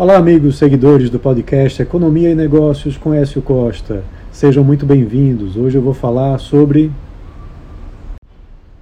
Olá, 0.00 0.16
amigos 0.16 0.56
seguidores 0.56 1.10
do 1.10 1.18
podcast 1.18 1.82
Economia 1.82 2.30
e 2.30 2.34
Negócios 2.34 2.96
com 2.96 3.12
Écio 3.12 3.42
Costa. 3.42 4.02
Sejam 4.32 4.64
muito 4.64 4.86
bem-vindos. 4.86 5.58
Hoje 5.58 5.76
eu 5.76 5.82
vou 5.82 5.92
falar 5.92 6.38
sobre 6.38 6.90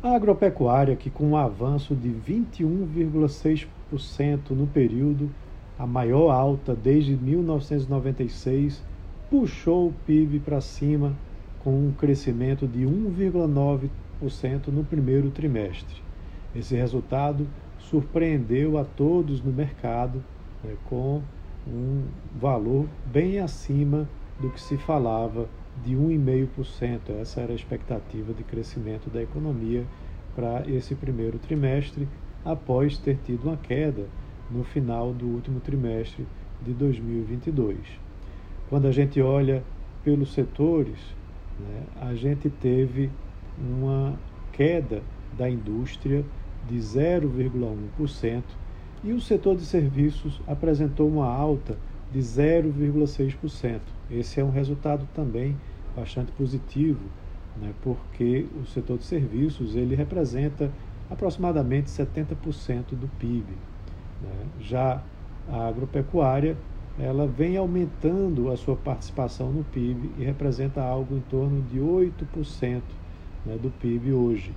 a 0.01 0.15
agropecuária, 0.15 0.95
que 0.95 1.11
com 1.11 1.31
um 1.31 1.37
avanço 1.37 1.93
de 1.93 2.09
21,6% 2.09 4.51
no 4.51 4.69
período, 4.69 5.29
a 5.77 5.85
maior 5.85 6.31
alta 6.31 6.73
desde 6.73 7.17
1996, 7.17 8.81
puxou 9.29 9.89
o 9.89 9.95
PIB 10.07 10.39
para 10.39 10.61
cima 10.61 11.15
com 11.65 11.71
um 11.71 11.93
crescimento 11.99 12.65
de 12.65 12.85
1,9% 12.85 14.69
no 14.69 14.85
primeiro 14.85 15.31
trimestre. 15.31 15.97
Esse 16.55 16.77
resultado 16.77 17.45
surpreendeu 17.81 18.79
a 18.79 18.85
todos 18.85 19.43
no 19.43 19.51
mercado 19.51 20.23
né, 20.63 20.77
com 20.89 21.23
um 21.67 22.05
valor 22.39 22.87
bem 23.07 23.39
acima 23.39 24.09
do 24.41 24.51
que 24.51 24.61
se 24.61 24.77
falava 24.77 25.49
de 25.85 25.95
1,5%. 25.95 27.11
Essa 27.21 27.41
era 27.41 27.53
a 27.53 27.57
expectativa 27.57 28.33
de 28.33 28.43
crescimento 28.43 29.11
da 29.11 29.23
economia 29.23 29.85
para 30.35 30.63
esse 30.69 30.95
primeiro 30.95 31.39
trimestre, 31.39 32.09
após 32.45 32.97
ter 32.97 33.19
tido 33.25 33.49
uma 33.49 33.57
queda 33.57 34.07
no 34.51 34.63
final 34.65 35.13
do 35.13 35.27
último 35.27 35.61
trimestre 35.61 36.27
de 36.63 36.73
2022. 36.73 37.77
Quando 38.69 38.87
a 38.87 38.93
gente 38.93 39.21
olha 39.21 39.63
pelos 40.05 40.33
setores, 40.33 40.99
né, 41.59 41.83
a 42.01 42.15
gente 42.15 42.49
teve 42.49 43.11
uma 43.59 44.19
queda 44.53 45.03
da 45.37 45.51
indústria 45.51 46.25
de 46.69 46.77
0,1% 46.77 48.43
e 49.03 49.13
o 49.13 49.21
setor 49.21 49.57
de 49.57 49.65
serviços 49.65 50.41
apresentou 50.47 51.09
uma 51.09 51.27
alta 51.27 51.77
de 52.13 52.19
0,6%. 52.19 53.81
Esse 54.11 54.41
é 54.41 54.45
um 54.45 54.51
resultado 54.51 55.07
também 55.15 55.57
bastante 55.95 56.33
positivo, 56.33 57.05
né, 57.57 57.73
porque 57.83 58.47
o 58.61 58.67
setor 58.67 58.99
de 58.99 59.05
serviços 59.05 59.77
ele 59.77 59.95
representa 59.95 60.71
aproximadamente 61.11 61.91
70% 61.91 62.91
do 62.93 63.09
PIB. 63.19 63.53
Né? 64.23 64.47
Já 64.61 65.03
a 65.49 65.69
agropecuária 65.69 66.57
ela 66.99 67.27
vem 67.27 67.57
aumentando 67.57 68.51
a 68.51 68.57
sua 68.57 68.75
participação 68.75 69.53
no 69.53 69.63
PIB 69.65 70.11
e 70.19 70.25
representa 70.25 70.83
algo 70.83 71.17
em 71.17 71.21
torno 71.21 71.63
de 71.63 71.79
8% 71.79 72.83
né, 73.47 73.57
do 73.57 73.71
PIB 73.71 74.13
hoje, 74.13 74.53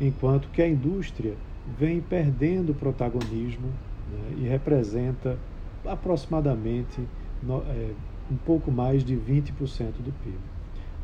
enquanto 0.00 0.48
que 0.50 0.62
a 0.62 0.68
indústria 0.68 1.34
vem 1.78 2.00
perdendo 2.00 2.74
protagonismo 2.74 3.68
né, 4.10 4.36
e 4.38 4.48
representa 4.48 5.38
aproximadamente 5.84 7.00
no, 7.42 7.58
é, 7.62 7.90
um 8.30 8.36
pouco 8.36 8.70
mais 8.70 9.04
de 9.04 9.16
20% 9.16 9.52
do 9.98 10.12
PIB. 10.22 10.38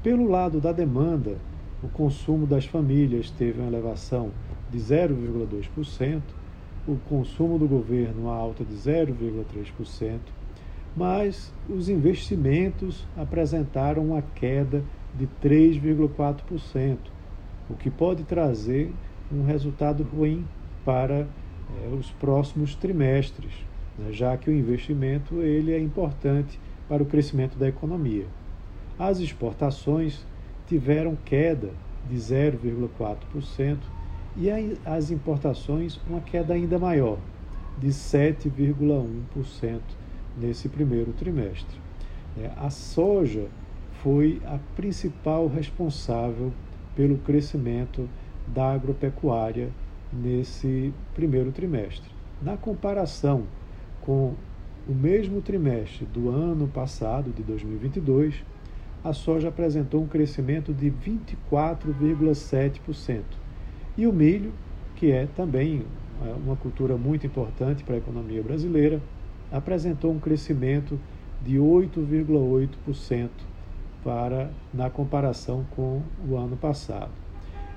Pelo 0.03 0.29
lado 0.29 0.61
da 0.61 0.73
demanda, 0.73 1.37
o 1.83 1.89
consumo 1.89 2.47
das 2.47 2.65
famílias 2.65 3.31
teve 3.31 3.61
uma 3.61 3.69
elevação 3.69 4.31
de 4.71 4.79
0,2%, 4.79 6.23
o 6.87 6.97
consumo 7.09 7.59
do 7.59 7.69
governo 7.69 8.23
uma 8.23 8.35
alta 8.35 8.65
de 8.65 8.75
0,3%, 8.75 10.19
mas 10.97 11.53
os 11.69 11.89
investimentos 11.89 13.07
apresentaram 13.17 14.07
uma 14.07 14.23
queda 14.23 14.83
de 15.15 15.29
3,4%, 15.43 16.97
o 17.69 17.75
que 17.75 17.91
pode 17.91 18.25
trazer 18.25 18.93
um 19.33 19.45
resultado 19.45 20.03
ruim 20.03 20.45
para 20.85 21.27
é, 21.83 21.89
os 21.95 22.11
próximos 22.13 22.75
trimestres, 22.75 23.53
né, 23.99 24.13
já 24.13 24.37
que 24.37 24.51
o 24.51 24.53
investimento 24.53 25.41
ele 25.41 25.73
é 25.73 25.79
importante 25.79 26.59
para 26.89 27.03
o 27.03 27.07
crescimento 27.07 27.57
da 27.59 27.69
economia. 27.69 28.27
As 28.99 29.21
exportações 29.21 30.27
tiveram 30.67 31.17
queda 31.25 31.71
de 32.09 32.17
0,4% 32.17 33.79
e 34.37 34.49
as 34.85 35.11
importações 35.11 36.01
uma 36.09 36.21
queda 36.21 36.55
ainda 36.55 36.79
maior, 36.79 37.19
de 37.79 37.89
7,1% 37.89 39.81
nesse 40.37 40.69
primeiro 40.69 41.13
trimestre. 41.13 41.79
É, 42.39 42.51
a 42.57 42.71
soja 42.71 43.47
foi 44.03 44.41
a 44.47 44.59
principal 44.77 45.49
responsável 45.49 46.53
pelo 46.95 47.19
crescimento 47.19 48.09
da 48.47 48.73
agropecuária 48.73 49.71
nesse 50.13 50.93
primeiro 51.15 51.53
trimestre. 51.53 52.11
Na 52.43 52.57
comparação 52.57 53.45
com 54.01 54.35
o 54.89 54.95
mesmo 54.95 55.41
trimestre 55.41 56.05
do 56.07 56.29
ano 56.31 56.67
passado, 56.67 57.31
de 57.31 57.43
2022, 57.43 58.43
a 59.05 59.13
soja 59.13 59.49
apresentou 59.49 60.03
um 60.03 60.07
crescimento 60.07 60.75
de 60.75 60.91
24,7%. 60.91 63.23
E 63.97 64.07
o 64.07 64.13
milho, 64.13 64.53
que 64.97 65.11
é 65.11 65.27
também 65.27 65.85
é, 66.23 66.29
uma 66.33 66.57
cultura 66.57 66.97
muito 66.97 67.27
importante 67.27 67.85
para 67.85 67.95
a 67.95 67.99
economia 67.99 68.43
brasileira, 68.43 69.01
apresentou 69.51 70.13
um 70.13 70.19
crescimento 70.19 71.01
de 71.43 71.57
8,8% 71.57 73.31
para 74.05 74.51
na 74.73 74.89
comparação 74.91 75.65
com 75.75 76.03
o 76.29 76.37
ano 76.37 76.57
passado. 76.57 77.11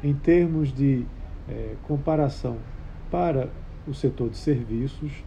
Em 0.04 0.14
termos 0.14 0.74
de 0.74 1.06
é, 1.48 1.76
comparação 1.84 2.58
para 3.10 3.50
o 3.88 3.94
setor 3.94 4.30
de 4.30 4.38
serviços, 4.38 5.24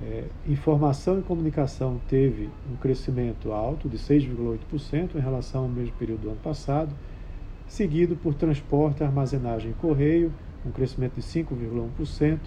é, 0.00 0.24
informação 0.46 1.18
e 1.18 1.22
comunicação 1.22 2.00
teve 2.08 2.48
um 2.70 2.76
crescimento 2.76 3.52
alto 3.52 3.88
de 3.88 3.96
6,8% 3.98 5.16
em 5.16 5.20
relação 5.20 5.62
ao 5.62 5.68
mesmo 5.68 5.94
período 5.96 6.22
do 6.22 6.28
ano 6.28 6.40
passado, 6.40 6.94
seguido 7.66 8.14
por 8.14 8.34
transporte, 8.34 9.02
armazenagem 9.02 9.72
e 9.72 9.74
correio, 9.74 10.32
um 10.64 10.70
crescimento 10.70 11.14
de 11.14 11.22
5,1%, 11.22 12.38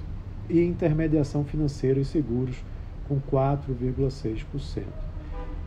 e 0.50 0.62
intermediação 0.62 1.44
financeira 1.44 2.00
e 2.00 2.06
seguros, 2.06 2.64
com 3.08 3.20
4,6%. 3.20 4.84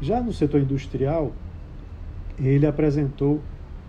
Já 0.00 0.22
no 0.22 0.32
setor 0.32 0.62
industrial, 0.62 1.32
ele 2.38 2.66
apresentou 2.66 3.42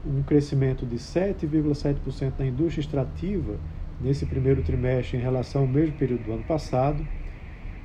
um 0.06 0.23
crescimento 0.23 0.85
de 0.85 0.97
7,7% 0.97 2.34
na 2.39 2.45
indústria 2.45 2.81
extrativa 2.81 3.57
nesse 4.00 4.25
primeiro 4.25 4.63
trimestre 4.63 5.17
em 5.17 5.22
relação 5.22 5.62
ao 5.62 5.67
mesmo 5.67 5.95
período 5.95 6.23
do 6.23 6.34
ano 6.34 6.44
passado. 6.44 7.06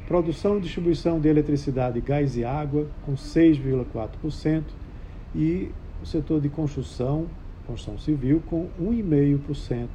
Produção 0.07 0.59
e 0.59 0.61
distribuição 0.61 1.21
de 1.21 1.29
eletricidade, 1.29 2.01
gás 2.01 2.37
e 2.37 2.45
água, 2.45 2.87
com 3.05 3.15
6,4%. 3.15 4.63
E 5.35 5.71
o 6.03 6.07
setor 6.07 6.41
de 6.41 6.49
construção, 6.49 7.27
construção 7.67 7.99
civil, 7.99 8.43
com 8.47 8.69
1,5%. 8.81 9.89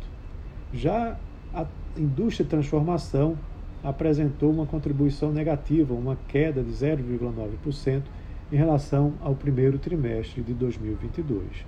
Já 0.73 1.17
a 1.53 1.65
indústria 1.97 2.43
de 2.43 2.49
transformação 2.49 3.37
apresentou 3.83 4.51
uma 4.51 4.65
contribuição 4.65 5.31
negativa, 5.31 5.93
uma 5.93 6.17
queda 6.27 6.61
de 6.61 6.71
0,9% 6.71 8.03
em 8.51 8.55
relação 8.55 9.13
ao 9.21 9.33
primeiro 9.33 9.79
trimestre 9.79 10.41
de 10.43 10.53
2022. 10.53 11.65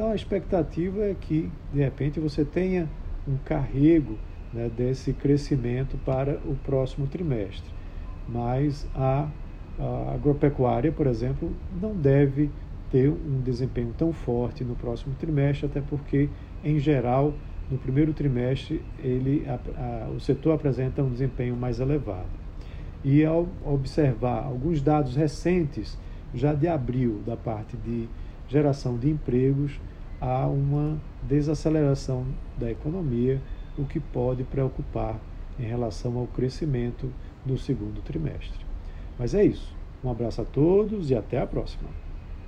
Então 0.00 0.12
a 0.12 0.14
expectativa 0.14 1.02
é 1.02 1.14
que, 1.14 1.52
de 1.70 1.80
repente, 1.80 2.18
você 2.18 2.42
tenha 2.42 2.88
um 3.28 3.36
carrego 3.44 4.16
né, 4.50 4.70
desse 4.74 5.12
crescimento 5.12 5.98
para 6.06 6.40
o 6.46 6.56
próximo 6.64 7.06
trimestre. 7.06 7.70
Mas 8.26 8.88
a, 8.94 9.28
a 9.78 10.14
agropecuária, 10.14 10.90
por 10.90 11.06
exemplo, 11.06 11.52
não 11.82 11.94
deve 11.94 12.48
ter 12.90 13.10
um 13.10 13.42
desempenho 13.42 13.94
tão 13.98 14.10
forte 14.10 14.64
no 14.64 14.74
próximo 14.74 15.14
trimestre, 15.16 15.66
até 15.66 15.82
porque, 15.82 16.30
em 16.64 16.78
geral, 16.78 17.34
no 17.70 17.76
primeiro 17.76 18.14
trimestre 18.14 18.80
ele, 19.04 19.44
a, 19.46 20.06
a, 20.06 20.08
o 20.08 20.18
setor 20.18 20.54
apresenta 20.54 21.02
um 21.02 21.10
desempenho 21.10 21.54
mais 21.54 21.78
elevado. 21.78 22.30
E 23.04 23.22
ao 23.22 23.46
observar 23.66 24.44
alguns 24.44 24.80
dados 24.80 25.14
recentes, 25.14 25.98
já 26.34 26.54
de 26.54 26.68
abril, 26.68 27.20
da 27.26 27.36
parte 27.36 27.76
de 27.76 28.08
geração 28.48 28.96
de 28.96 29.08
empregos, 29.08 29.78
há 30.20 30.46
uma 30.46 30.98
desaceleração 31.22 32.26
da 32.58 32.70
economia, 32.70 33.40
o 33.78 33.84
que 33.84 33.98
pode 33.98 34.44
preocupar 34.44 35.18
em 35.58 35.64
relação 35.64 36.18
ao 36.18 36.26
crescimento 36.26 37.10
no 37.44 37.56
segundo 37.56 38.02
trimestre. 38.02 38.64
Mas 39.18 39.34
é 39.34 39.44
isso. 39.44 39.74
Um 40.02 40.10
abraço 40.10 40.42
a 40.42 40.44
todos 40.44 41.10
e 41.10 41.14
até 41.14 41.40
a 41.40 41.46
próxima. 41.46 41.88